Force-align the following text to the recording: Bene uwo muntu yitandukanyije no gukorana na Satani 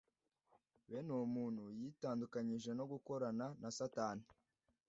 Bene 0.87 1.09
uwo 1.15 1.25
muntu 1.35 1.63
yitandukanyije 1.79 2.71
no 2.79 2.85
gukorana 2.91 3.45
na 3.61 3.69
Satani 3.77 4.25